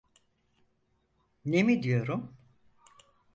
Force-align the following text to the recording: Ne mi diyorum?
Ne 1.45 1.63
mi 1.63 1.83
diyorum? 1.83 2.37